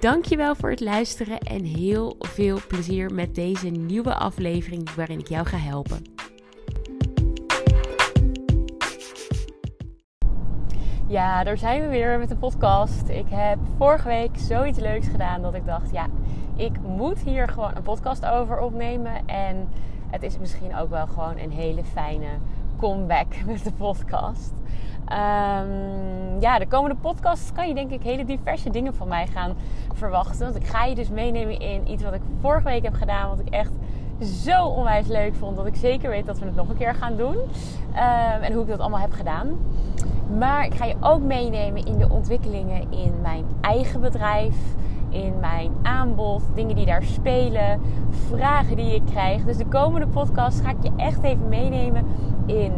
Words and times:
Dankjewel 0.00 0.54
voor 0.54 0.70
het 0.70 0.80
luisteren 0.80 1.38
en 1.38 1.64
heel 1.64 2.16
veel 2.18 2.58
plezier 2.68 3.14
met 3.14 3.34
deze 3.34 3.68
nieuwe 3.68 4.14
aflevering 4.14 4.94
waarin 4.94 5.18
ik 5.18 5.28
jou 5.28 5.46
ga 5.46 5.56
helpen. 5.56 6.02
Ja, 11.08 11.44
daar 11.44 11.58
zijn 11.58 11.82
we 11.82 11.88
weer 11.88 12.18
met 12.18 12.28
de 12.28 12.36
podcast. 12.36 13.08
Ik 13.08 13.26
heb 13.28 13.58
vorige 13.76 14.08
week 14.08 14.30
zoiets 14.36 14.78
leuks 14.78 15.08
gedaan 15.08 15.42
dat 15.42 15.54
ik 15.54 15.66
dacht, 15.66 15.92
ja, 15.92 16.06
ik 16.56 16.80
moet 16.80 17.18
hier 17.18 17.48
gewoon 17.48 17.76
een 17.76 17.82
podcast 17.82 18.26
over 18.26 18.60
opnemen. 18.60 19.26
En 19.26 19.68
het 20.10 20.22
is 20.22 20.38
misschien 20.38 20.76
ook 20.76 20.90
wel 20.90 21.06
gewoon 21.06 21.38
een 21.38 21.52
hele 21.52 21.84
fijne 21.84 22.28
comeback 22.78 23.26
met 23.46 23.64
de 23.64 23.72
podcast. 23.72 24.52
Um, 25.12 26.40
ja, 26.40 26.58
de 26.58 26.66
komende 26.68 26.96
podcast 26.96 27.52
kan 27.52 27.68
je 27.68 27.74
denk 27.74 27.90
ik 27.90 28.02
hele 28.02 28.24
diverse 28.24 28.70
dingen 28.70 28.94
van 28.94 29.08
mij 29.08 29.26
gaan 29.26 29.54
verwachten. 29.94 30.44
Want 30.44 30.56
ik 30.56 30.66
ga 30.66 30.84
je 30.84 30.94
dus 30.94 31.08
meenemen 31.08 31.60
in 31.60 31.90
iets 31.90 32.02
wat 32.02 32.14
ik 32.14 32.20
vorige 32.40 32.68
week 32.68 32.82
heb 32.82 32.94
gedaan. 32.94 33.28
Wat 33.28 33.40
ik 33.40 33.48
echt 33.48 33.72
zo 34.20 34.64
onwijs 34.64 35.06
leuk 35.06 35.34
vond. 35.34 35.56
Dat 35.56 35.66
ik 35.66 35.76
zeker 35.76 36.10
weet 36.10 36.26
dat 36.26 36.38
we 36.38 36.44
het 36.44 36.54
nog 36.54 36.68
een 36.68 36.76
keer 36.76 36.94
gaan 36.94 37.16
doen. 37.16 37.36
Um, 37.36 38.42
en 38.42 38.52
hoe 38.52 38.62
ik 38.62 38.68
dat 38.68 38.80
allemaal 38.80 39.00
heb 39.00 39.12
gedaan. 39.12 39.58
Maar 40.38 40.64
ik 40.64 40.74
ga 40.74 40.84
je 40.84 40.96
ook 41.00 41.22
meenemen 41.22 41.84
in 41.84 41.98
de 41.98 42.08
ontwikkelingen 42.08 42.92
in 42.92 43.14
mijn 43.22 43.44
eigen 43.60 44.00
bedrijf. 44.00 44.56
In 45.08 45.34
mijn 45.40 45.72
aanbod, 45.82 46.42
dingen 46.54 46.76
die 46.76 46.86
daar 46.86 47.02
spelen, 47.02 47.80
vragen 48.28 48.76
die 48.76 48.94
ik 48.94 49.02
krijg. 49.04 49.44
Dus 49.44 49.56
de 49.56 49.66
komende 49.66 50.06
podcast 50.06 50.60
ga 50.60 50.70
ik 50.70 50.82
je 50.82 50.90
echt 50.96 51.22
even 51.22 51.48
meenemen 51.48 52.04
in 52.48 52.72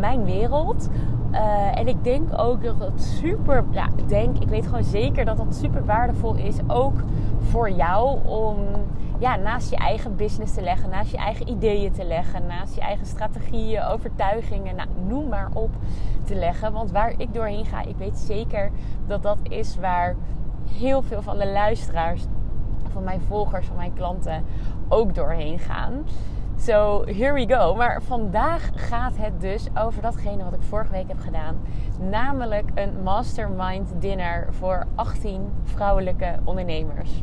mijn 0.00 0.24
wereld. 0.24 0.88
Uh, 1.32 1.78
en 1.78 1.88
ik 1.88 2.04
denk 2.04 2.38
ook 2.38 2.62
dat 2.62 2.78
het 2.78 3.02
super, 3.02 3.64
ja, 3.70 3.88
ik 3.96 4.08
denk, 4.08 4.38
ik 4.38 4.48
weet 4.48 4.66
gewoon 4.66 4.84
zeker 4.84 5.24
dat 5.24 5.36
dat 5.36 5.54
super 5.54 5.84
waardevol 5.84 6.34
is. 6.34 6.56
Ook 6.66 6.94
voor 7.38 7.70
jou 7.70 8.26
om 8.26 8.56
ja, 9.18 9.36
naast 9.36 9.70
je 9.70 9.76
eigen 9.76 10.16
business 10.16 10.54
te 10.54 10.62
leggen, 10.62 10.90
naast 10.90 11.10
je 11.10 11.16
eigen 11.16 11.48
ideeën 11.48 11.92
te 11.92 12.04
leggen, 12.04 12.46
naast 12.46 12.74
je 12.74 12.80
eigen 12.80 13.06
strategieën, 13.06 13.82
overtuigingen, 13.82 14.76
nou, 14.76 14.88
noem 15.06 15.28
maar 15.28 15.48
op 15.52 15.70
te 16.24 16.34
leggen. 16.34 16.72
Want 16.72 16.90
waar 16.90 17.14
ik 17.16 17.34
doorheen 17.34 17.64
ga, 17.64 17.82
ik 17.82 17.96
weet 17.96 18.18
zeker 18.18 18.70
dat 19.06 19.22
dat 19.22 19.38
is 19.42 19.76
waar 19.76 20.16
heel 20.70 21.02
veel 21.02 21.22
van 21.22 21.38
de 21.38 21.46
luisteraars, 21.46 22.24
van 22.92 23.04
mijn 23.04 23.20
volgers, 23.20 23.66
van 23.66 23.76
mijn 23.76 23.94
klanten 23.94 24.44
ook 24.88 25.14
doorheen 25.14 25.58
gaan. 25.58 26.04
So, 26.64 27.04
here 27.06 27.32
we 27.32 27.54
go. 27.54 27.74
Maar 27.74 28.02
vandaag 28.02 28.70
gaat 28.74 29.16
het 29.16 29.40
dus 29.40 29.66
over 29.78 30.02
datgene 30.02 30.44
wat 30.44 30.52
ik 30.52 30.62
vorige 30.62 30.90
week 30.90 31.08
heb 31.08 31.20
gedaan. 31.20 31.56
Namelijk 32.10 32.70
een 32.74 33.02
mastermind 33.02 33.92
dinner 33.98 34.48
voor 34.50 34.86
18 34.94 35.52
vrouwelijke 35.64 36.38
ondernemers. 36.44 37.22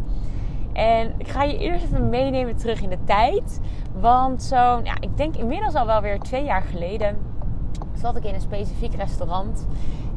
En 0.73 1.13
ik 1.17 1.27
ga 1.27 1.43
je 1.43 1.57
eerst 1.57 1.83
even 1.83 2.09
meenemen 2.09 2.55
terug 2.55 2.81
in 2.81 2.89
de 2.89 3.03
tijd. 3.03 3.59
Want 3.99 4.43
zo, 4.43 4.79
ja, 4.83 4.93
ik 4.99 5.17
denk 5.17 5.35
inmiddels 5.35 5.75
al 5.75 5.85
wel 5.85 6.01
weer 6.01 6.19
twee 6.19 6.43
jaar 6.43 6.61
geleden 6.61 7.17
zat 7.93 8.15
ik 8.15 8.23
in 8.23 8.33
een 8.33 8.41
specifiek 8.41 8.95
restaurant. 8.95 9.67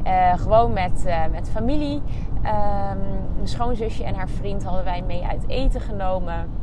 Uh, 0.05 0.33
gewoon 0.37 0.73
met, 0.73 1.03
uh, 1.07 1.25
met 1.31 1.49
familie. 1.49 2.01
Um, 2.35 3.01
mijn 3.35 3.47
schoonzusje 3.47 4.03
en 4.03 4.15
haar 4.15 4.29
vriend 4.29 4.63
hadden 4.63 4.83
wij 4.83 5.01
mee 5.01 5.23
uit 5.23 5.47
eten 5.47 5.81
genomen. 5.81 6.61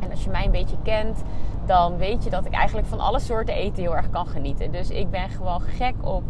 En 0.00 0.10
als 0.10 0.24
je 0.24 0.30
mij 0.30 0.44
een 0.44 0.50
beetje 0.50 0.76
kent, 0.82 1.22
dan 1.66 1.96
weet 1.96 2.24
je 2.24 2.30
dat 2.30 2.46
ik 2.46 2.52
eigenlijk 2.52 2.86
van 2.86 3.00
alle 3.00 3.20
soorten 3.20 3.54
eten 3.54 3.82
heel 3.82 3.96
erg 3.96 4.10
kan 4.10 4.26
genieten. 4.26 4.72
Dus 4.72 4.90
ik 4.90 5.10
ben 5.10 5.28
gewoon 5.28 5.60
gek 5.60 5.94
op 6.00 6.22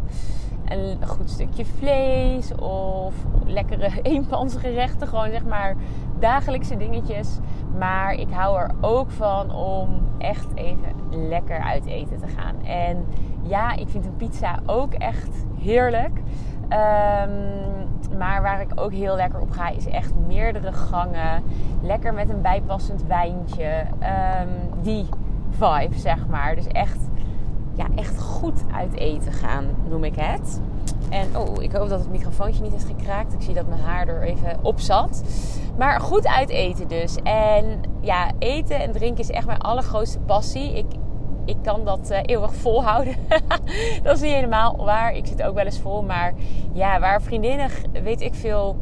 een 0.71 1.07
goed 1.07 1.31
stukje 1.31 1.65
vlees 1.65 2.55
of 2.55 3.15
lekkere 3.47 3.91
eenpansgerechten. 4.03 5.09
Gewoon 5.09 5.31
zeg 5.31 5.45
maar 5.45 5.77
dagelijkse 6.19 6.77
dingetjes. 6.77 7.39
Maar 7.79 8.15
ik 8.15 8.31
hou 8.31 8.59
er 8.59 8.71
ook 8.81 9.11
van 9.11 9.55
om 9.55 10.09
echt 10.19 10.47
even 10.55 10.95
lekker 11.29 11.61
uit 11.61 11.87
eten 11.87 12.19
te 12.19 12.27
gaan. 12.27 12.65
En 12.65 13.07
ja, 13.43 13.73
ik 13.77 13.89
vind 13.89 14.07
een 14.07 14.17
pizza 14.17 14.59
ook 14.67 14.95
echt 14.95 15.45
heerlijk. 15.59 16.21
Um, 16.73 18.19
maar 18.19 18.43
waar 18.43 18.61
ik 18.61 18.71
ook 18.75 18.93
heel 18.93 19.17
lekker 19.17 19.41
op 19.41 19.51
ga, 19.51 19.69
is 19.69 19.87
echt 19.87 20.13
meerdere 20.27 20.73
gangen. 20.73 21.43
Lekker 21.83 22.15
met 22.15 22.29
een 22.29 22.41
bijpassend 22.41 23.07
wijntje. 23.07 23.85
Um, 24.43 24.83
die 24.83 25.09
vibe, 25.51 25.99
zeg 25.99 26.27
maar. 26.27 26.55
Dus 26.55 26.67
echt, 26.67 26.99
ja, 27.75 27.87
echt 27.95 28.21
goed 28.21 28.65
uit 28.75 28.95
eten 28.95 29.33
gaan, 29.33 29.65
noem 29.89 30.05
ik 30.05 30.15
het. 30.17 30.61
En 31.11 31.37
oh, 31.37 31.63
ik 31.63 31.73
hoop 31.73 31.89
dat 31.89 31.99
het 31.99 32.11
microfoontje 32.11 32.63
niet 32.63 32.73
heeft 32.73 32.85
gekraakt. 32.85 33.33
Ik 33.33 33.43
zie 33.43 33.55
dat 33.55 33.69
mijn 33.69 33.81
haar 33.81 34.09
er 34.09 34.23
even 34.23 34.59
op 34.63 34.81
zat. 34.81 35.23
Maar 35.79 36.01
goed 36.01 36.27
uit 36.27 36.49
eten 36.49 36.89
dus. 36.89 37.17
En 37.23 37.81
ja, 38.01 38.31
eten 38.39 38.81
en 38.81 38.93
drinken 38.93 39.21
is 39.21 39.31
echt 39.31 39.47
mijn 39.47 39.59
allergrootste 39.59 40.19
passie. 40.19 40.77
Ik, 40.77 40.87
ik 41.51 41.57
kan 41.63 41.85
dat 41.85 42.11
uh, 42.11 42.19
eeuwig 42.23 42.55
volhouden. 42.55 43.15
dat 44.03 44.17
is 44.17 44.21
niet 44.21 44.33
helemaal 44.33 44.77
waar. 44.77 45.15
Ik 45.15 45.27
zit 45.27 45.43
ook 45.43 45.55
wel 45.55 45.65
eens 45.65 45.79
vol. 45.79 46.03
Maar 46.03 46.35
ja, 46.73 47.01
waar 47.01 47.23
vriendinnen, 47.23 47.71
weet 48.03 48.21
ik 48.21 48.35
veel, 48.35 48.77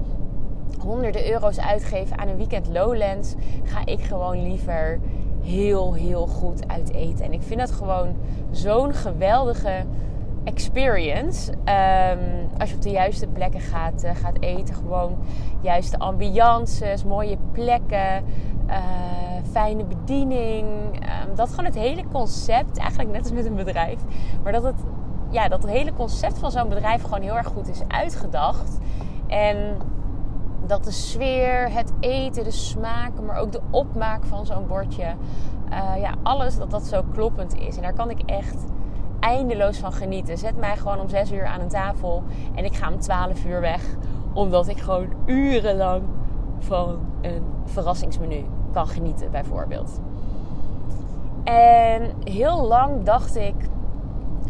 honderden 0.80 1.30
euro's 1.30 1.60
uitgeven 1.60 2.18
aan 2.18 2.28
een 2.28 2.36
weekend 2.36 2.68
Lowlands, 2.68 3.34
ga 3.64 3.80
ik 3.84 4.00
gewoon 4.00 4.48
liever 4.48 5.00
heel, 5.42 5.94
heel 5.94 6.26
goed 6.26 6.68
uit 6.68 6.92
eten. 6.92 7.24
En 7.24 7.32
ik 7.32 7.42
vind 7.42 7.60
dat 7.60 7.70
gewoon 7.70 8.16
zo'n 8.50 8.94
geweldige 8.94 9.84
experience. 10.44 11.52
Um, 11.52 12.48
als 12.58 12.70
je 12.70 12.74
op 12.76 12.82
de 12.82 12.90
juiste 12.90 13.26
plekken 13.26 13.60
gaat, 13.60 14.04
uh, 14.04 14.10
gaat 14.14 14.40
eten. 14.40 14.74
Gewoon 14.74 15.18
juiste 15.60 15.98
ambiances, 15.98 17.04
mooie 17.04 17.36
plekken. 17.52 18.24
Uh, 18.68 18.74
fijne 19.50 19.84
bediening. 19.84 20.66
Um, 20.94 21.34
dat 21.34 21.48
gewoon 21.48 21.64
het 21.64 21.74
hele 21.74 22.04
concept, 22.12 22.78
eigenlijk 22.78 23.10
net 23.10 23.22
als 23.22 23.32
met 23.32 23.44
een 23.44 23.54
bedrijf. 23.54 24.00
Maar 24.42 24.52
dat 24.52 24.62
het, 24.62 24.84
ja, 25.30 25.48
dat 25.48 25.62
het 25.62 25.70
hele 25.70 25.92
concept 25.92 26.38
van 26.38 26.50
zo'n 26.50 26.68
bedrijf 26.68 27.02
gewoon 27.02 27.22
heel 27.22 27.36
erg 27.36 27.46
goed 27.46 27.68
is 27.68 27.82
uitgedacht. 27.88 28.78
En 29.26 29.76
dat 30.66 30.84
de 30.84 30.90
sfeer, 30.90 31.72
het 31.72 31.92
eten, 32.00 32.44
de 32.44 32.50
smaken, 32.50 33.24
maar 33.24 33.36
ook 33.36 33.52
de 33.52 33.60
opmaak 33.70 34.24
van 34.24 34.46
zo'n 34.46 34.66
bordje. 34.66 35.14
Uh, 35.70 36.00
ja, 36.00 36.14
alles 36.22 36.58
dat 36.58 36.70
dat 36.70 36.86
zo 36.86 37.02
kloppend 37.12 37.54
is. 37.54 37.76
En 37.76 37.82
daar 37.82 37.94
kan 37.94 38.10
ik 38.10 38.20
echt 38.26 38.64
eindeloos 39.20 39.78
van 39.78 39.92
genieten. 39.92 40.38
Zet 40.38 40.56
mij 40.56 40.76
gewoon 40.76 41.00
om 41.00 41.08
6 41.08 41.32
uur 41.32 41.46
aan 41.46 41.60
een 41.60 41.68
tafel 41.68 42.22
en 42.54 42.64
ik 42.64 42.74
ga 42.74 42.92
om 42.92 42.98
12 42.98 43.44
uur 43.44 43.60
weg. 43.60 43.82
Omdat 44.32 44.68
ik 44.68 44.78
gewoon 44.78 45.08
urenlang 45.26 46.02
van 46.58 46.98
een 47.20 47.42
verrassingsmenu 47.64 48.44
genieten, 48.86 49.30
bijvoorbeeld. 49.30 50.00
En 51.44 52.12
heel 52.24 52.66
lang 52.66 53.02
dacht 53.04 53.36
ik: 53.36 53.54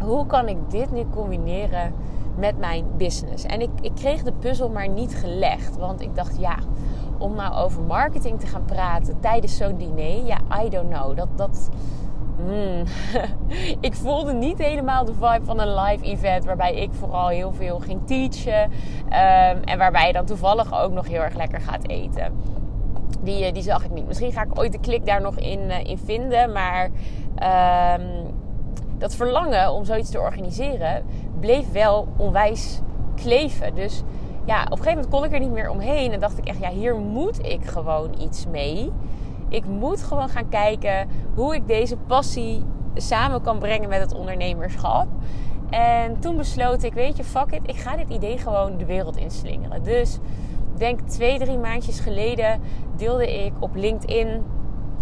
hoe 0.02 0.26
kan 0.26 0.48
ik 0.48 0.70
dit 0.70 0.92
nu 0.92 1.04
combineren 1.10 1.94
met 2.36 2.58
mijn 2.58 2.84
business? 2.96 3.44
En 3.44 3.60
ik, 3.60 3.70
ik 3.80 3.94
kreeg 3.94 4.22
de 4.22 4.32
puzzel 4.32 4.68
maar 4.68 4.88
niet 4.88 5.14
gelegd. 5.14 5.76
Want 5.76 6.00
ik 6.00 6.14
dacht: 6.14 6.38
ja, 6.40 6.56
om 7.18 7.34
nou 7.34 7.54
over 7.54 7.82
marketing 7.82 8.40
te 8.40 8.46
gaan 8.46 8.64
praten 8.64 9.20
tijdens 9.20 9.56
zo'n 9.56 9.76
diner, 9.76 10.24
ja, 10.24 10.38
I 10.64 10.68
don't 10.68 10.90
know. 10.90 11.16
Dat. 11.16 11.28
dat 11.36 11.70
Hmm. 12.46 12.82
ik 13.88 13.94
voelde 13.94 14.32
niet 14.32 14.58
helemaal 14.58 15.04
de 15.04 15.14
vibe 15.14 15.44
van 15.44 15.60
een 15.60 15.74
live 15.74 16.04
event 16.04 16.44
waarbij 16.44 16.74
ik 16.74 16.90
vooral 16.92 17.28
heel 17.28 17.52
veel 17.52 17.78
ging 17.78 18.00
teachen. 18.04 18.62
Um, 18.62 19.62
en 19.64 19.78
waarbij 19.78 20.06
je 20.06 20.12
dan 20.12 20.24
toevallig 20.24 20.82
ook 20.82 20.92
nog 20.92 21.08
heel 21.08 21.20
erg 21.20 21.34
lekker 21.34 21.60
gaat 21.60 21.88
eten. 21.88 22.32
Die, 23.20 23.44
eh, 23.44 23.52
die 23.52 23.62
zag 23.62 23.84
ik 23.84 23.90
niet. 23.90 24.06
Misschien 24.06 24.32
ga 24.32 24.42
ik 24.42 24.58
ooit 24.58 24.72
de 24.72 24.80
klik 24.80 25.06
daar 25.06 25.20
nog 25.20 25.36
in, 25.36 25.60
uh, 25.60 25.84
in 25.84 25.98
vinden. 25.98 26.52
Maar 26.52 26.90
um, 27.94 28.34
dat 28.98 29.14
verlangen 29.14 29.72
om 29.72 29.84
zoiets 29.84 30.10
te 30.10 30.20
organiseren 30.20 31.04
bleef 31.40 31.72
wel 31.72 32.08
onwijs 32.16 32.80
kleven. 33.14 33.74
Dus 33.74 34.02
ja, 34.44 34.62
op 34.62 34.70
een 34.70 34.76
gegeven 34.76 34.94
moment 34.94 35.14
kon 35.14 35.24
ik 35.24 35.32
er 35.32 35.40
niet 35.40 35.50
meer 35.50 35.70
omheen. 35.70 36.12
En 36.12 36.20
dacht 36.20 36.38
ik 36.38 36.44
echt, 36.44 36.58
ja, 36.60 36.70
hier 36.70 36.94
moet 36.94 37.46
ik 37.46 37.64
gewoon 37.64 38.14
iets 38.20 38.46
mee. 38.46 38.92
Ik 39.48 39.66
moet 39.66 40.02
gewoon 40.02 40.28
gaan 40.28 40.48
kijken 40.48 41.08
hoe 41.34 41.54
ik 41.54 41.66
deze 41.66 41.96
passie 41.96 42.64
samen 42.94 43.42
kan 43.42 43.58
brengen 43.58 43.88
met 43.88 44.00
het 44.00 44.14
ondernemerschap. 44.14 45.06
En 45.70 46.20
toen 46.20 46.36
besloot 46.36 46.82
ik, 46.82 46.94
weet 46.94 47.16
je, 47.16 47.24
fuck 47.24 47.50
it, 47.50 47.60
ik 47.66 47.76
ga 47.76 47.96
dit 47.96 48.10
idee 48.10 48.38
gewoon 48.38 48.76
de 48.76 48.84
wereld 48.84 49.16
inslingeren. 49.16 49.82
Dus 49.82 50.18
denk 50.78 51.00
twee, 51.00 51.38
drie 51.38 51.58
maandjes 51.58 52.00
geleden 52.00 52.60
deelde 52.96 53.44
ik 53.44 53.52
op 53.60 53.74
LinkedIn 53.74 54.42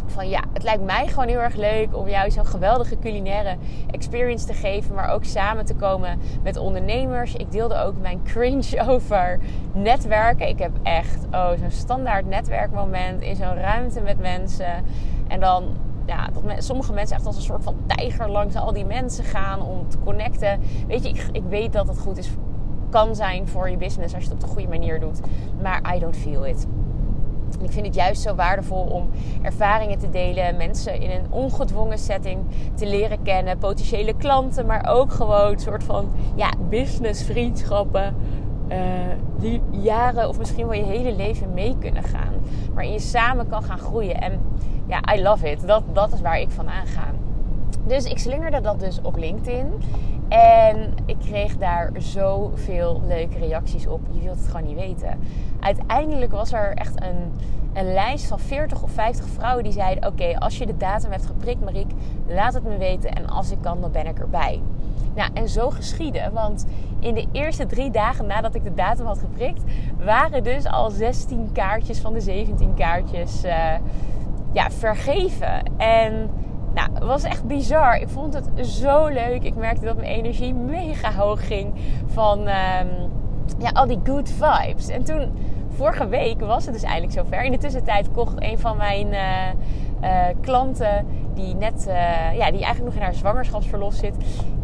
van 0.06 0.28
ja, 0.28 0.43
het 0.52 0.62
lijkt 0.62 0.84
mij 0.84 1.06
gewoon 1.06 1.28
heel 1.28 1.40
erg 1.40 1.55
leuk 1.55 1.96
om 1.96 2.08
jou 2.08 2.31
zo'n 2.31 2.46
geweldige 2.46 2.99
culinaire 2.99 3.56
experience 3.90 4.46
te 4.46 4.52
geven, 4.52 4.94
maar 4.94 5.11
ook 5.11 5.25
samen 5.25 5.64
te 5.64 5.75
komen 5.75 6.19
met 6.43 6.56
ondernemers. 6.56 7.34
Ik 7.34 7.52
deelde 7.52 7.82
ook 7.82 7.94
mijn 8.00 8.23
cringe 8.23 8.82
over 8.88 9.38
netwerken. 9.73 10.49
Ik 10.49 10.58
heb 10.58 10.73
echt 10.82 11.26
oh, 11.31 11.50
zo'n 11.58 11.70
standaard 11.70 12.26
netwerkmoment 12.26 13.22
in 13.22 13.37
zo'n 13.37 13.55
ruimte 13.55 14.00
met 14.00 14.19
mensen. 14.19 14.84
En 15.29 15.40
dan 15.40 15.64
ja, 16.06 16.29
dat 16.32 16.64
sommige 16.64 16.93
mensen 16.93 17.17
echt 17.17 17.26
als 17.26 17.37
een 17.37 17.43
soort 17.43 17.62
van 17.62 17.76
tijger 17.87 18.31
langs 18.31 18.56
al 18.56 18.72
die 18.72 18.84
mensen 18.84 19.25
gaan 19.25 19.62
om 19.62 19.88
te 19.88 19.99
connecten. 19.99 20.61
Weet 20.87 21.02
je, 21.02 21.08
ik, 21.08 21.29
ik 21.32 21.43
weet 21.49 21.72
dat 21.72 21.88
het 21.88 21.99
goed 21.99 22.17
is, 22.19 22.31
kan 22.88 23.15
zijn 23.15 23.49
voor 23.49 23.71
je 23.71 23.77
business 23.77 24.15
als 24.15 24.23
je 24.23 24.31
het 24.31 24.43
op 24.43 24.49
de 24.49 24.55
goede 24.55 24.69
manier 24.69 25.00
doet. 25.00 25.21
Maar 25.62 25.94
I 25.94 25.99
don't 25.99 26.17
feel 26.17 26.47
it. 26.47 26.67
Ik 27.61 27.71
vind 27.71 27.87
het 27.87 27.94
juist 27.94 28.23
zo 28.23 28.35
waardevol 28.35 28.83
om 28.83 29.11
ervaringen 29.43 29.99
te 29.99 30.11
delen, 30.11 30.56
mensen 30.56 31.00
in 31.00 31.11
een 31.11 31.33
ongedwongen 31.33 31.99
setting 31.99 32.41
te 32.75 32.87
leren 32.87 33.23
kennen, 33.23 33.59
potentiële 33.59 34.15
klanten, 34.15 34.67
maar 34.67 34.87
ook 34.88 35.12
gewoon 35.12 35.53
een 35.53 35.59
soort 35.59 35.85
van 35.85 36.09
ja, 36.35 36.53
business 36.69 37.23
vriendschappen. 37.23 38.15
Uh, 38.69 38.79
die 39.39 39.61
jaren 39.71 40.29
of 40.29 40.39
misschien 40.39 40.67
wel 40.67 40.79
je 40.79 40.85
hele 40.85 41.17
leven 41.17 41.55
mee 41.55 41.77
kunnen 41.79 42.03
gaan. 42.03 42.32
Waarin 42.75 42.93
je 42.93 42.99
samen 42.99 43.49
kan 43.49 43.62
gaan 43.62 43.79
groeien. 43.79 44.21
En 44.21 44.41
ja, 44.87 45.15
I 45.15 45.23
love 45.23 45.50
it. 45.50 45.67
Dat, 45.67 45.82
dat 45.93 46.12
is 46.12 46.21
waar 46.21 46.41
ik 46.41 46.50
van 46.50 46.69
aanga. 46.69 47.11
Dus 47.87 48.05
ik 48.05 48.19
slingerde 48.19 48.61
dat 48.61 48.81
dus 48.81 49.00
op 49.03 49.17
LinkedIn. 49.17 49.67
En 50.28 50.94
ik 51.06 51.17
kreeg 51.19 51.56
daar 51.56 51.90
zoveel 51.99 53.00
leuke 53.06 53.38
reacties 53.38 53.87
op. 53.87 54.00
Je 54.11 54.20
wilt 54.20 54.38
het 54.38 54.49
gewoon 54.49 54.67
niet 54.67 54.76
weten. 54.76 55.19
Uiteindelijk 55.61 56.32
was 56.32 56.52
er 56.52 56.75
echt 56.75 57.02
een, 57.02 57.32
een 57.73 57.93
lijst 57.93 58.26
van 58.26 58.38
40 58.38 58.82
of 58.82 58.90
50 58.90 59.26
vrouwen 59.26 59.64
die 59.64 59.73
zeiden: 59.73 60.06
Oké, 60.06 60.38
als 60.38 60.58
je 60.58 60.67
de 60.67 60.76
datum 60.76 61.11
hebt 61.11 61.26
geprikt, 61.26 61.64
Mariek, 61.64 61.90
laat 62.26 62.55
het 62.55 62.64
me 62.64 62.76
weten. 62.76 63.11
En 63.11 63.28
als 63.28 63.50
ik 63.50 63.58
kan, 63.61 63.81
dan 63.81 63.93
ben 63.93 64.06
ik 64.06 64.19
erbij. 64.19 64.62
Nou, 65.14 65.31
en 65.34 65.49
zo 65.49 65.70
geschiedde. 65.70 66.31
Want 66.32 66.67
in 67.00 67.14
de 67.14 67.26
eerste 67.32 67.67
drie 67.67 67.90
dagen 67.90 68.26
nadat 68.26 68.55
ik 68.55 68.64
de 68.64 68.75
datum 68.75 69.06
had 69.06 69.19
geprikt, 69.19 69.62
waren 70.05 70.44
dus 70.44 70.67
al 70.67 70.90
16 70.90 71.50
kaartjes 71.52 71.99
van 71.99 72.12
de 72.12 72.20
17 72.20 72.75
kaartjes 72.75 73.44
uh, 73.44 73.75
ja, 74.52 74.70
vergeven. 74.70 75.62
En 75.76 76.31
nou, 76.76 76.90
het 76.93 77.05
was 77.05 77.23
echt 77.23 77.44
bizar. 77.44 77.96
Ik 77.96 78.08
vond 78.08 78.34
het 78.34 78.67
zo 78.67 79.06
leuk. 79.06 79.43
Ik 79.43 79.55
merkte 79.55 79.84
dat 79.84 79.96
mijn 79.96 80.08
energie 80.08 80.55
mega 80.55 81.12
hoog 81.12 81.46
ging 81.46 81.73
van 82.06 82.38
um, 82.38 83.11
ja, 83.58 83.70
al 83.73 83.87
die 83.87 84.00
good 84.05 84.31
vibes. 84.31 84.88
En 84.88 85.05
toen, 85.05 85.32
vorige 85.69 86.08
week 86.08 86.40
was 86.40 86.64
het 86.64 86.75
dus 86.75 86.82
eindelijk 86.82 87.12
zover. 87.12 87.44
In 87.44 87.52
de 87.52 87.58
tussentijd 87.58 88.11
kocht 88.12 88.43
een 88.43 88.58
van 88.58 88.76
mijn 88.76 89.06
uh, 89.06 89.20
uh, 90.02 90.25
klanten, 90.40 91.06
die 91.34 91.55
net, 91.55 91.87
uh, 91.88 91.94
ja, 92.37 92.50
die 92.50 92.64
eigenlijk 92.64 92.84
nog 92.84 92.94
in 92.94 93.02
haar 93.02 93.14
zwangerschapsverlof 93.14 93.94
zit, 93.94 94.14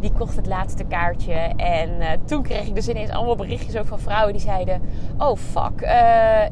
die 0.00 0.12
kocht 0.12 0.36
het 0.36 0.46
laatste 0.46 0.84
kaartje. 0.84 1.34
En 1.56 2.20
toen 2.24 2.42
kreeg 2.42 2.66
ik 2.66 2.74
dus 2.74 2.88
ineens 2.88 3.10
allemaal 3.10 3.36
berichtjes 3.36 3.76
ook 3.76 3.86
van 3.86 3.98
vrouwen 3.98 4.32
die 4.32 4.42
zeiden: 4.42 4.82
Oh 5.18 5.36
fuck, 5.36 5.80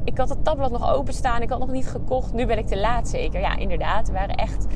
ik 0.04 0.18
had 0.18 0.28
het 0.28 0.44
tabblad 0.44 0.70
nog 0.70 0.92
openstaan, 0.94 1.42
ik 1.42 1.50
had 1.50 1.58
nog 1.58 1.70
niet 1.70 1.88
gekocht, 1.88 2.32
nu 2.32 2.46
ben 2.46 2.58
ik 2.58 2.66
te 2.66 2.80
laat 2.80 3.08
zeker. 3.08 3.40
Ja, 3.40 3.56
inderdaad, 3.56 4.06
we 4.06 4.12
waren 4.12 4.34
echt 4.34 4.66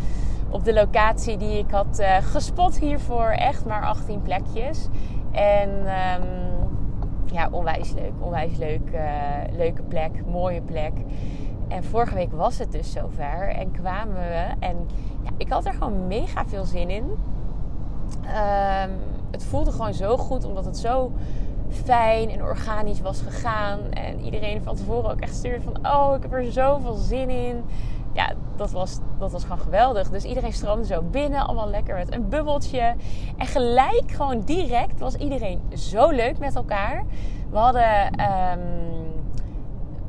op 0.55 0.65
de 0.65 0.73
locatie 0.73 1.37
die 1.37 1.59
ik 1.59 1.71
had 1.71 2.01
uh, 2.01 2.17
gespot 2.17 2.79
hiervoor 2.79 3.29
echt 3.29 3.67
maar 3.67 3.87
18 3.87 4.23
plekjes. 4.23 4.89
En 5.33 5.71
um, 5.71 6.29
ja, 7.33 7.49
onwijs 7.51 7.93
leuk. 7.93 8.13
Onwijs 8.21 8.57
leuk. 8.57 8.91
Uh, 8.93 9.57
leuke 9.57 9.83
plek. 9.83 10.27
Mooie 10.27 10.61
plek. 10.61 10.93
En 11.69 11.85
vorige 11.85 12.15
week 12.15 12.33
was 12.33 12.59
het 12.59 12.73
dus 12.73 12.93
zover. 12.93 13.49
En 13.49 13.71
kwamen 13.71 14.15
we. 14.15 14.47
En 14.59 14.89
ja, 15.23 15.31
ik 15.37 15.49
had 15.49 15.67
er 15.67 15.73
gewoon 15.73 16.07
mega 16.07 16.47
veel 16.47 16.65
zin 16.65 16.91
in. 16.91 17.05
Um, 18.25 18.91
het 19.31 19.45
voelde 19.45 19.73
gewoon 19.73 19.95
zo 19.95 20.17
goed. 20.17 20.45
Omdat 20.45 20.65
het 20.65 20.79
zo 20.79 21.13
fijn 21.69 22.31
en 22.31 22.43
organisch 22.43 23.01
was 23.01 23.21
gegaan. 23.21 23.91
En 23.91 24.21
iedereen 24.21 24.63
van 24.63 24.77
tevoren 24.77 25.11
ook 25.11 25.21
echt 25.21 25.35
stuurde 25.35 25.65
van... 25.65 25.77
Oh, 25.87 26.15
ik 26.17 26.23
heb 26.23 26.33
er 26.33 26.53
zoveel 26.53 26.95
zin 26.95 27.31
in 27.31 27.65
ja, 28.15 28.33
dat 28.57 28.71
was, 28.71 28.99
dat 29.19 29.33
was 29.33 29.43
gewoon 29.43 29.59
geweldig. 29.59 30.11
Dus 30.11 30.25
iedereen 30.25 30.53
stroomde 30.53 30.87
zo 30.87 31.03
binnen, 31.03 31.47
allemaal 31.47 31.69
lekker 31.69 31.95
met 31.95 32.15
een 32.15 32.29
bubbeltje. 32.29 32.95
En 33.37 33.47
gelijk, 33.47 34.13
gewoon 34.13 34.41
direct, 34.41 35.01
was 35.01 35.15
iedereen 35.15 35.61
zo 35.73 36.11
leuk 36.11 36.39
met 36.39 36.55
elkaar. 36.55 37.05
We 37.51 37.59
hadden 37.59 38.21
um, 38.21 38.95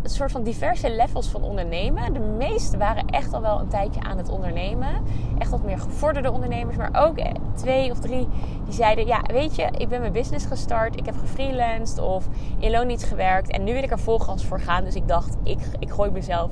een 0.04 0.10
soort 0.10 0.32
van 0.32 0.44
diverse 0.44 0.92
levels 0.92 1.28
van 1.28 1.44
ondernemen. 1.44 2.14
De 2.14 2.20
meesten 2.20 2.80
waren 2.80 3.06
echt 3.08 3.34
al 3.34 3.42
wel 3.42 3.60
een 3.60 3.68
tijdje 3.68 4.02
aan 4.02 4.18
het 4.18 4.30
ondernemen. 4.30 5.04
Echt 5.38 5.52
wat 5.52 5.64
meer 5.64 5.80
gevorderde 5.80 6.32
ondernemers. 6.32 6.78
Maar 6.78 7.06
ook 7.06 7.18
twee 7.56 7.92
of 7.92 8.00
drie 8.00 8.28
die 8.64 8.74
zeiden... 8.74 9.06
Ja, 9.06 9.22
weet 9.28 9.56
je, 9.56 9.64
ik 9.78 9.90
ben 9.90 10.00
mijn 10.00 10.12
business 10.12 10.46
gestart. 10.46 10.98
Ik 10.98 11.06
heb 11.06 11.16
gefreelanced 11.18 12.00
of 12.00 12.28
in 12.60 12.72
loon 12.72 13.00
gewerkt. 13.00 13.50
En 13.50 13.64
nu 13.64 13.74
wil 13.74 13.84
ik 13.84 13.92
er 13.92 14.00
volgas 14.00 14.46
voor 14.46 14.60
gaan. 14.60 14.84
Dus 14.84 14.96
ik 14.96 15.08
dacht, 15.08 15.38
ik, 15.44 15.60
ik 15.80 15.90
gooi 15.90 16.12
mezelf 16.12 16.52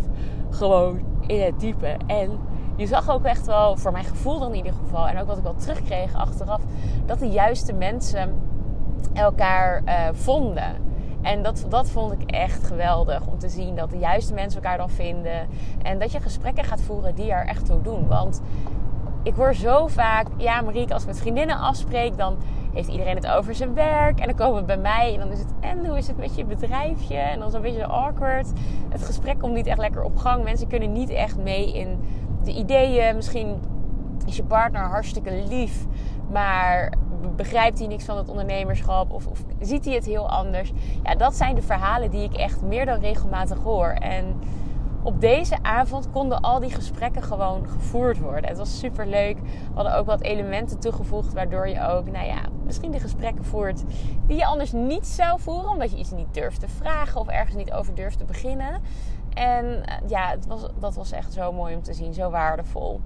gewoon 0.49 1.12
in 1.27 1.41
het 1.41 1.59
diepe. 1.59 1.97
En 2.07 2.39
je 2.75 2.87
zag 2.87 3.09
ook 3.09 3.23
echt 3.23 3.45
wel, 3.45 3.77
voor 3.77 3.91
mijn 3.91 4.03
gevoel 4.03 4.39
dan 4.39 4.49
in 4.49 4.57
ieder 4.57 4.73
geval, 4.73 5.07
en 5.07 5.19
ook 5.19 5.27
wat 5.27 5.37
ik 5.37 5.43
wel 5.43 5.55
terugkreeg 5.55 6.15
achteraf, 6.15 6.61
dat 7.05 7.19
de 7.19 7.29
juiste 7.29 7.73
mensen 7.73 8.41
elkaar 9.13 9.81
uh, 9.85 9.93
vonden. 10.11 10.91
En 11.21 11.43
dat, 11.43 11.65
dat 11.69 11.89
vond 11.89 12.11
ik 12.11 12.31
echt 12.31 12.63
geweldig 12.63 13.25
om 13.25 13.39
te 13.39 13.49
zien 13.49 13.75
dat 13.75 13.89
de 13.89 13.97
juiste 13.97 14.33
mensen 14.33 14.61
elkaar 14.61 14.77
dan 14.77 14.89
vinden. 14.89 15.47
En 15.81 15.99
dat 15.99 16.11
je 16.11 16.19
gesprekken 16.19 16.63
gaat 16.63 16.81
voeren 16.81 17.15
die 17.15 17.31
er 17.31 17.45
echt 17.45 17.65
toe 17.65 17.81
doen. 17.81 18.07
Want 18.07 18.41
ik 19.23 19.35
hoor 19.35 19.53
zo 19.53 19.87
vaak, 19.87 20.27
ja 20.37 20.61
Marieke, 20.61 20.93
als 20.93 21.01
ik 21.01 21.07
met 21.07 21.19
vriendinnen 21.19 21.59
afspreek, 21.59 22.17
dan 22.17 22.37
heeft 22.73 22.87
iedereen 22.87 23.15
het 23.15 23.27
over 23.27 23.55
zijn 23.55 23.73
werk. 23.73 24.19
En 24.19 24.25
dan 24.25 24.35
komen 24.35 24.59
we 24.59 24.65
bij 24.65 24.77
mij 24.77 25.13
en 25.13 25.19
dan 25.19 25.31
is 25.31 25.39
het, 25.39 25.53
en 25.59 25.85
hoe 25.85 25.97
is 25.97 26.07
het 26.07 26.17
met 26.17 26.35
je 26.35 26.45
bedrijfje? 26.45 27.17
En 27.17 27.39
dan 27.39 27.47
is 27.47 27.53
het 27.53 27.63
een 27.63 27.71
beetje 27.71 27.85
awkward. 27.85 28.51
Het 28.89 29.03
gesprek 29.03 29.39
komt 29.39 29.53
niet 29.53 29.67
echt 29.67 29.77
lekker 29.77 30.03
op 30.03 30.17
gang. 30.17 30.43
Mensen 30.43 30.67
kunnen 30.67 30.91
niet 30.91 31.09
echt 31.09 31.37
mee 31.37 31.73
in 31.73 31.99
de 32.43 32.51
ideeën. 32.51 33.15
Misschien 33.15 33.59
is 34.25 34.35
je 34.35 34.43
partner 34.43 34.81
hartstikke 34.81 35.43
lief, 35.49 35.85
maar 36.31 36.93
begrijpt 37.35 37.79
hij 37.79 37.87
niks 37.87 38.05
van 38.05 38.17
het 38.17 38.29
ondernemerschap 38.29 39.11
of, 39.11 39.27
of 39.27 39.43
ziet 39.59 39.85
hij 39.85 39.93
het 39.93 40.05
heel 40.05 40.29
anders? 40.29 40.71
Ja, 41.03 41.15
dat 41.15 41.35
zijn 41.35 41.55
de 41.55 41.61
verhalen 41.61 42.09
die 42.09 42.23
ik 42.23 42.33
echt 42.33 42.61
meer 42.61 42.85
dan 42.85 42.99
regelmatig 42.99 43.57
hoor. 43.57 43.87
En 43.87 44.39
op 45.03 45.21
deze 45.21 45.55
avond 45.61 46.09
konden 46.11 46.41
al 46.41 46.59
die 46.59 46.69
gesprekken 46.69 47.23
gewoon 47.23 47.69
gevoerd 47.69 48.19
worden. 48.19 48.49
Het 48.49 48.57
was 48.57 48.79
super 48.79 49.07
leuk. 49.07 49.37
We 49.39 49.73
hadden 49.73 49.95
ook 49.95 50.05
wat 50.05 50.21
elementen 50.21 50.79
toegevoegd, 50.79 51.33
waardoor 51.33 51.67
je 51.67 51.87
ook, 51.87 52.11
nou 52.11 52.25
ja, 52.25 52.41
misschien 52.73 52.91
de 52.91 53.07
gesprekken 53.07 53.45
voert 53.45 53.83
die 54.27 54.37
je 54.37 54.45
anders 54.45 54.71
niet 54.71 55.07
zou 55.07 55.39
voeren, 55.39 55.69
omdat 55.69 55.91
je 55.91 55.97
iets 55.97 56.11
niet 56.11 56.33
durft 56.33 56.59
te 56.59 56.67
vragen 56.67 57.19
of 57.19 57.27
ergens 57.27 57.55
niet 57.55 57.71
over 57.71 57.95
durft 57.95 58.17
te 58.17 58.25
beginnen. 58.25 58.81
En 59.33 59.85
eh, 59.85 60.09
ja, 60.09 60.29
het 60.29 60.45
was, 60.45 60.65
dat 60.79 60.95
was 60.95 61.11
echt 61.11 61.33
zo 61.33 61.51
mooi 61.51 61.75
om 61.75 61.81
te 61.81 61.93
zien, 61.93 62.13
zo 62.13 62.29
waardevol. 62.29 63.01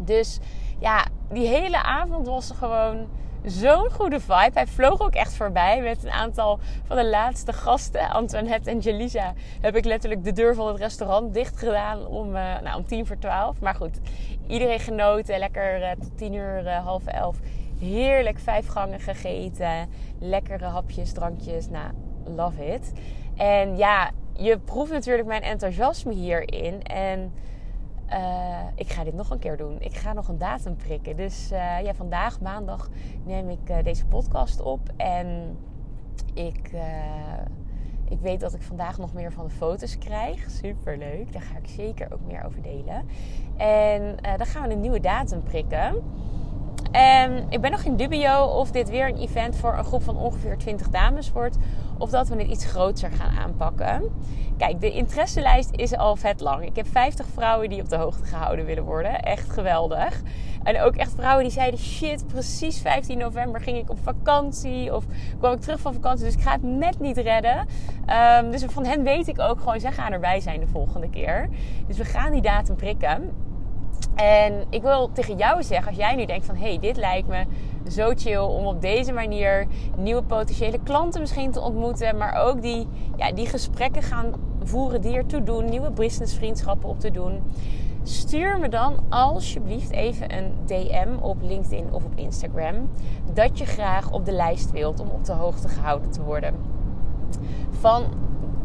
Dus 0.00 0.38
ja, 0.78 1.06
die 1.28 1.46
hele 1.46 1.82
avond 1.82 2.26
was 2.26 2.50
gewoon 2.50 3.06
zo'n 3.44 3.90
goede 3.90 4.20
vibe. 4.20 4.50
Hij 4.54 4.66
vloog 4.66 5.00
ook 5.00 5.14
echt 5.14 5.34
voorbij 5.34 5.82
met 5.82 6.04
een 6.04 6.10
aantal 6.10 6.58
van 6.84 6.96
de 6.96 7.06
laatste 7.06 7.52
gasten. 7.52 8.10
Antoinette 8.10 8.70
en 8.70 8.78
Jelisa 8.78 9.32
heb 9.60 9.76
ik 9.76 9.84
letterlijk 9.84 10.24
de 10.24 10.32
deur 10.32 10.54
van 10.54 10.66
het 10.66 10.76
restaurant 10.76 11.34
dicht 11.34 11.58
gedaan 11.58 12.06
om, 12.06 12.26
uh, 12.36 12.60
nou, 12.60 12.76
om 12.76 12.86
tien 12.86 13.06
voor 13.06 13.18
twaalf. 13.18 13.60
Maar 13.60 13.74
goed, 13.74 14.00
iedereen 14.46 14.80
genoten. 14.80 15.38
Lekker 15.38 15.80
uh, 15.80 15.90
tot 15.90 16.18
tien 16.18 16.32
uur, 16.32 16.70
half 16.70 17.06
elf. 17.06 17.36
Heerlijk 17.80 18.38
vijf 18.38 18.66
gangen 18.66 19.00
gegeten. 19.00 19.88
Lekkere 20.18 20.64
hapjes, 20.64 21.12
drankjes. 21.12 21.68
Nou, 21.68 21.92
love 22.24 22.66
it. 22.66 22.92
En 23.36 23.76
ja, 23.76 24.10
je 24.32 24.58
proeft 24.58 24.92
natuurlijk 24.92 25.28
mijn 25.28 25.42
enthousiasme 25.42 26.12
hierin. 26.12 26.82
En 26.82 27.32
uh, 28.10 28.58
ik 28.74 28.92
ga 28.92 29.04
dit 29.04 29.14
nog 29.14 29.30
een 29.30 29.38
keer 29.38 29.56
doen. 29.56 29.80
Ik 29.80 29.96
ga 29.96 30.12
nog 30.12 30.28
een 30.28 30.38
datum 30.38 30.76
prikken. 30.76 31.16
Dus 31.16 31.52
uh, 31.52 31.80
ja, 31.82 31.94
vandaag, 31.94 32.40
maandag, 32.40 32.88
neem 33.24 33.50
ik 33.50 33.70
uh, 33.70 33.76
deze 33.82 34.06
podcast 34.06 34.60
op. 34.60 34.80
En 34.96 35.56
ik, 36.34 36.70
ik 38.08 38.20
weet 38.20 38.40
dat 38.40 38.54
ik 38.54 38.62
vandaag 38.62 38.98
nog 38.98 39.12
meer 39.12 39.32
van 39.32 39.44
de 39.44 39.50
foto's 39.50 39.98
krijg. 39.98 40.50
Super 40.50 40.98
leuk. 40.98 41.32
Daar 41.32 41.42
ga 41.42 41.56
ik 41.56 41.68
zeker 41.68 42.12
ook 42.12 42.20
meer 42.26 42.44
over 42.44 42.62
delen. 42.62 43.08
En 43.56 44.16
dan 44.36 44.46
gaan 44.46 44.68
we 44.68 44.74
een 44.74 44.80
nieuwe 44.80 45.00
datum 45.00 45.42
prikken. 45.42 46.02
En 46.90 47.46
ik 47.48 47.60
ben 47.60 47.70
nog 47.70 47.82
in 47.82 47.96
dubio 47.96 48.44
of 48.44 48.70
dit 48.70 48.90
weer 48.90 49.08
een 49.08 49.18
event 49.18 49.56
voor 49.56 49.78
een 49.78 49.84
groep 49.84 50.02
van 50.02 50.16
ongeveer 50.16 50.58
20 50.58 50.88
dames 50.88 51.32
wordt. 51.32 51.56
Of 51.98 52.10
dat 52.10 52.28
we 52.28 52.36
het 52.36 52.50
iets 52.50 52.64
groter 52.64 53.10
gaan 53.10 53.38
aanpakken. 53.38 54.02
Kijk, 54.56 54.80
de 54.80 54.92
interesselijst 54.92 55.70
is 55.72 55.96
al 55.96 56.16
vet 56.16 56.40
lang. 56.40 56.64
Ik 56.64 56.76
heb 56.76 56.86
50 56.86 57.26
vrouwen 57.34 57.68
die 57.68 57.80
op 57.80 57.88
de 57.88 57.96
hoogte 57.96 58.24
gehouden 58.24 58.64
willen 58.64 58.84
worden. 58.84 59.22
Echt 59.22 59.50
geweldig. 59.50 60.22
En 60.62 60.80
ook 60.80 60.96
echt 60.96 61.12
vrouwen 61.14 61.44
die 61.44 61.52
zeiden: 61.52 61.80
shit, 61.80 62.26
precies 62.26 62.80
15 62.80 63.18
november 63.18 63.60
ging 63.60 63.78
ik 63.78 63.90
op 63.90 63.98
vakantie. 64.02 64.94
Of 64.94 65.04
kwam 65.38 65.52
ik 65.52 65.60
terug 65.60 65.80
van 65.80 65.92
vakantie, 65.92 66.24
dus 66.24 66.34
ik 66.34 66.42
ga 66.42 66.52
het 66.52 66.62
net 66.62 67.00
niet 67.00 67.16
redden. 67.16 67.66
Um, 68.38 68.50
dus 68.50 68.64
van 68.64 68.84
hen 68.84 69.02
weet 69.02 69.28
ik 69.28 69.40
ook 69.40 69.58
gewoon, 69.58 69.80
zij 69.80 69.92
gaan 69.92 70.12
erbij 70.12 70.40
zijn 70.40 70.60
de 70.60 70.66
volgende 70.66 71.10
keer. 71.10 71.48
Dus 71.86 71.96
we 71.96 72.04
gaan 72.04 72.32
die 72.32 72.42
datum 72.42 72.76
prikken. 72.76 73.48
En 74.20 74.64
ik 74.70 74.82
wil 74.82 75.12
tegen 75.12 75.36
jou 75.36 75.62
zeggen, 75.62 75.88
als 75.88 75.96
jij 75.96 76.14
nu 76.14 76.24
denkt 76.24 76.46
van... 76.46 76.56
hé, 76.56 76.68
hey, 76.68 76.78
dit 76.78 76.96
lijkt 76.96 77.28
me 77.28 77.44
zo 77.90 78.12
chill 78.16 78.38
om 78.38 78.66
op 78.66 78.80
deze 78.80 79.12
manier 79.12 79.66
nieuwe 79.96 80.22
potentiële 80.22 80.78
klanten 80.82 81.20
misschien 81.20 81.50
te 81.50 81.60
ontmoeten. 81.60 82.16
Maar 82.16 82.34
ook 82.34 82.62
die, 82.62 82.88
ja, 83.16 83.32
die 83.32 83.46
gesprekken 83.46 84.02
gaan 84.02 84.32
voeren 84.62 85.00
die 85.00 85.16
ertoe 85.16 85.42
doen. 85.42 85.64
Nieuwe 85.64 85.90
businessvriendschappen 85.90 86.88
op 86.88 87.00
te 87.00 87.10
doen. 87.10 87.42
Stuur 88.02 88.58
me 88.58 88.68
dan 88.68 88.94
alsjeblieft 89.08 89.90
even 89.90 90.36
een 90.36 90.52
DM 90.66 91.08
op 91.20 91.36
LinkedIn 91.42 91.92
of 91.92 92.04
op 92.04 92.12
Instagram. 92.14 92.90
Dat 93.32 93.58
je 93.58 93.64
graag 93.64 94.10
op 94.10 94.24
de 94.24 94.32
lijst 94.32 94.70
wilt 94.70 95.00
om 95.00 95.08
op 95.08 95.24
de 95.24 95.32
hoogte 95.32 95.68
gehouden 95.68 96.10
te 96.10 96.22
worden. 96.22 96.54
Van 97.70 98.04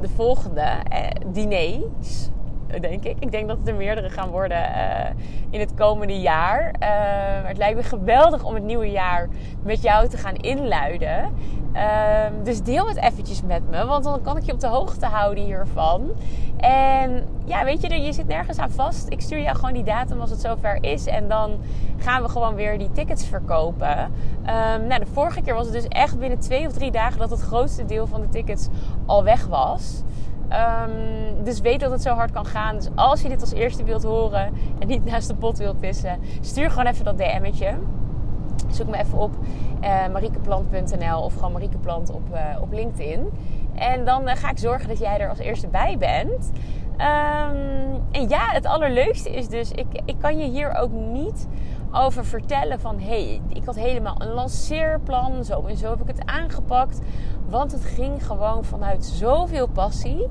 de 0.02 0.10
volgende 0.10 0.62
eh, 0.62 1.08
diners 1.32 2.30
denk 2.82 3.04
ik. 3.04 3.16
Ik 3.20 3.32
denk 3.32 3.48
dat 3.48 3.58
het 3.58 3.68
er 3.68 3.76
meerdere 3.76 4.10
gaan 4.10 4.30
worden 4.30 4.58
uh, 4.58 5.10
in 5.50 5.60
het 5.60 5.74
komende 5.74 6.20
jaar. 6.20 6.74
Maar 6.80 7.48
het 7.48 7.58
lijkt 7.58 7.78
me 7.78 7.84
geweldig 7.84 8.44
om 8.44 8.54
het 8.54 8.64
nieuwe 8.64 8.92
jaar 8.92 9.28
met 9.64 9.82
jou 9.82 10.08
te 10.08 10.18
gaan 10.18 10.36
inluiden. 10.36 11.34
Uh, 11.74 11.82
dus 12.44 12.62
deel 12.62 12.88
het 12.88 12.98
eventjes 12.98 13.42
met 13.42 13.70
me, 13.70 13.86
want 13.86 14.04
dan 14.04 14.22
kan 14.22 14.38
ik 14.38 14.44
je 14.44 14.52
op 14.52 14.60
de 14.60 14.68
hoogte 14.68 15.06
houden 15.06 15.44
hiervan. 15.44 16.12
En 16.58 17.28
ja, 17.46 17.64
weet 17.64 17.82
je, 17.82 18.02
je 18.02 18.14
zit 18.14 18.28
nergens 18.28 18.58
aan 18.58 18.72
vast. 18.72 19.10
Ik 19.10 19.22
stuur 19.22 19.42
jou 19.42 19.56
gewoon 19.56 19.74
die 19.74 19.84
datum 19.84 20.22
als 20.22 20.30
het 20.30 20.42
zover 20.42 20.78
is. 20.84 21.06
En 21.06 21.28
dan 21.28 21.60
gaan 21.98 22.22
we 22.22 22.30
gewoon 22.30 22.56
weer 22.56 22.78
die 22.78 22.92
tickets 22.92 23.26
verkopen. 23.26 24.00
Um, 24.00 24.88
nou, 24.88 25.00
de 25.00 25.06
vorige 25.06 25.42
keer 25.42 25.54
was 25.54 25.66
het 25.66 25.74
dus 25.74 25.88
echt 25.88 26.20
binnen 26.20 26.40
twee 26.40 26.68
of 26.68 26.74
drie 26.74 26.92
dagen 26.92 27.20
dat 27.20 27.30
het 27.30 27.42
grootste 27.42 27.86
deel 27.86 28.08
van 28.08 28.22
de 28.22 28.30
tickets 28.30 28.68
al 29.06 29.24
weg 29.24 29.48
was. 29.48 30.04
Um, 30.52 31.44
dus 31.44 31.60
weet 31.60 31.80
dat 31.80 31.92
het 31.92 32.02
zo 32.02 32.14
hard 32.14 32.32
kan 32.32 32.46
gaan. 32.46 32.76
Dus 32.76 32.90
als 32.96 33.22
je 33.22 33.30
dit 33.30 33.42
als 33.42 33.54
eerste 33.54 33.84
wilt 33.84 34.04
horen 34.04 34.54
en 34.80 34.88
niet 34.88 35.06
naast 35.06 35.28
de 35.28 35.36
pot 35.36 35.58
wilt 35.58 35.80
pissen, 35.80 36.20
stuur 36.42 36.70
gewoon 36.70 36.86
even 36.86 37.06
dat 37.06 37.18
DM'tje. 37.18 37.74
Zoek 38.70 38.88
me 38.88 38.98
even 38.98 39.18
op 39.18 39.32
uh, 39.82 40.08
mariekeplant.nl 40.08 41.22
of 41.22 41.34
gewoon 41.34 41.52
Mariekeplant 41.52 42.12
op, 42.12 42.30
uh, 42.34 42.62
op 42.62 42.72
LinkedIn. 42.72 43.30
En 43.76 44.06
dan 44.06 44.28
uh, 44.28 44.36
ga 44.36 44.50
ik 44.50 44.58
zorgen 44.58 44.88
dat 44.88 45.00
jij 45.00 45.20
er 45.20 45.30
als 45.30 45.40
eerste 45.40 45.68
bij 45.68 45.98
bent. 45.98 46.52
Um, 46.92 48.02
en 48.12 48.30
ja, 48.30 48.48
het 48.52 48.66
allerleukste 48.66 49.30
is 49.30 49.48
dus, 49.48 49.72
ik, 49.72 49.86
ik 50.06 50.16
kan 50.20 50.38
je 50.38 50.46
hier 50.46 50.76
ook 50.76 50.92
niet 50.92 51.48
over 51.92 52.26
vertellen 52.26 52.80
van... 52.80 53.00
hé, 53.00 53.06
hey, 53.06 53.42
ik 53.48 53.66
had 53.66 53.76
helemaal 53.76 54.22
een 54.22 54.34
lanceerplan, 54.34 55.44
zo 55.44 55.66
en 55.66 55.78
zo 55.78 55.90
heb 55.90 56.02
ik 56.02 56.08
het 56.08 56.26
aangepakt. 56.26 57.00
Want 57.50 57.72
het 57.72 57.86
ging 57.86 58.26
gewoon 58.26 58.64
vanuit 58.64 59.06
zoveel 59.06 59.68
passie. 59.68 60.28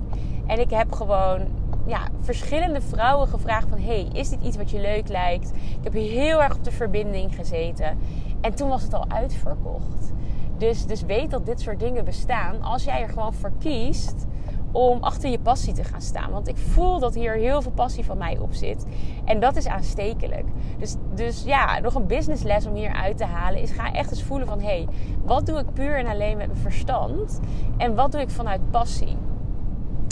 En 0.47 0.61
ik 0.61 0.71
heb 0.71 0.93
gewoon 0.93 1.41
ja, 1.87 2.09
verschillende 2.21 2.81
vrouwen 2.81 3.29
gevraagd 3.29 3.69
van... 3.69 3.79
hey, 3.79 4.09
is 4.13 4.29
dit 4.29 4.43
iets 4.43 4.57
wat 4.57 4.71
je 4.71 4.81
leuk 4.81 5.09
lijkt? 5.09 5.51
Ik 5.51 5.85
heb 5.85 5.93
heel 5.93 6.43
erg 6.43 6.57
op 6.57 6.65
de 6.65 6.73
verbinding 6.73 7.35
gezeten. 7.35 7.99
En 8.41 8.55
toen 8.55 8.69
was 8.69 8.83
het 8.83 8.95
al 8.95 9.05
uitverkocht. 9.09 10.13
Dus, 10.59 10.87
dus 10.87 11.03
weet 11.03 11.31
dat 11.31 11.47
dit 11.47 11.61
soort 11.61 11.81
dingen 11.81 12.05
bestaan. 12.05 12.63
Als 12.63 12.85
jij 12.85 13.03
er 13.03 13.09
gewoon 13.09 13.35
voor 13.35 13.53
kiest 13.59 14.27
om 14.75 15.03
achter 15.03 15.31
je 15.31 15.39
passie 15.39 15.73
te 15.73 15.85
gaan 15.85 16.01
staan. 16.01 16.31
Want 16.31 16.49
ik 16.49 16.57
voel 16.57 16.99
dat 16.99 17.15
hier 17.15 17.33
heel 17.33 17.63
veel 17.63 17.73
passie 17.73 18.05
van 18.05 18.19
mij 18.19 18.39
op 18.39 18.55
zit. 18.55 18.87
En 19.25 19.41
dat 19.41 19.57
is 19.57 19.67
aanstekelijk. 19.67 20.45
Dus, 20.79 20.97
dus 21.15 21.43
ja, 21.45 21.79
nog 21.79 21.95
een 21.95 22.07
businessles 22.07 22.67
om 22.67 22.75
hier 22.75 22.93
uit 22.93 23.17
te 23.17 23.25
halen 23.25 23.61
is 23.61 23.71
ga 23.71 23.93
echt 23.93 24.11
eens 24.11 24.23
voelen 24.23 24.47
van... 24.47 24.61
hé, 24.61 24.67
hey, 24.67 24.89
wat 25.25 25.47
doe 25.47 25.59
ik 25.59 25.73
puur 25.73 25.99
en 25.99 26.07
alleen 26.07 26.37
met 26.37 26.47
mijn 26.47 26.59
verstand? 26.59 27.41
En 27.77 27.95
wat 27.95 28.13
doe 28.13 28.21
ik 28.21 28.31
vanuit 28.31 28.71
passie? 28.71 29.17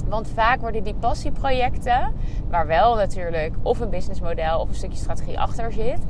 Want 0.08 0.28
vaak 0.28 0.60
worden 0.60 0.82
die 0.82 0.94
passieprojecten, 0.94 2.12
waar 2.48 2.66
wel 2.66 2.94
natuurlijk 2.94 3.54
of 3.62 3.80
een 3.80 3.90
businessmodel 3.90 4.60
of 4.60 4.68
een 4.68 4.74
stukje 4.74 4.98
strategie 4.98 5.40
achter 5.40 5.72
zit, 5.72 6.00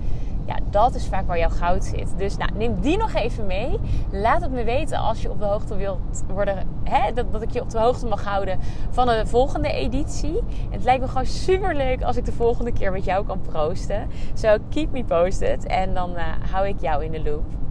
ja, 0.47 0.57
dat 0.71 0.95
is 0.95 1.07
vaak 1.07 1.27
waar 1.27 1.39
jouw 1.39 1.49
goud 1.49 1.85
zit. 1.85 2.19
Dus 2.19 2.37
nou, 2.37 2.51
neem 2.55 2.81
die 2.81 2.99
nog 2.99 3.15
even 3.15 3.47
mee. 3.47 3.79
Laat 4.11 4.41
het 4.41 4.51
me 4.51 4.65
weten 4.65 4.99
als 4.99 5.23
je 5.23 5.31
op 5.31 5.39
de 5.39 5.45
hoogte 5.45 5.77
wilt 5.77 6.25
worden. 6.29 6.69
Hè, 6.85 7.13
dat, 7.13 7.33
dat 7.33 7.43
ik 7.43 7.51
je 7.51 7.61
op 7.61 7.71
de 7.71 7.79
hoogte 7.79 8.07
mag 8.07 8.25
houden 8.25 8.59
van 8.91 9.07
de 9.07 9.27
volgende 9.27 9.73
editie. 9.73 10.41
Het 10.71 10.85
lijkt 10.85 11.01
me 11.01 11.09
gewoon 11.09 11.27
super 11.27 11.75
leuk 11.75 12.03
als 12.03 12.17
ik 12.17 12.25
de 12.25 12.33
volgende 12.33 12.73
keer 12.73 12.93
met 12.93 13.05
jou 13.05 13.27
kan 13.27 13.41
proosten. 13.41 14.09
So 14.35 14.57
keep 14.71 14.93
me 14.93 15.05
posted. 15.05 15.67
En 15.67 15.95
dan 15.95 16.11
uh, 16.11 16.23
hou 16.51 16.69
ik 16.69 16.81
jou 16.81 17.05
in 17.05 17.11
de 17.11 17.23
loop. 17.23 17.62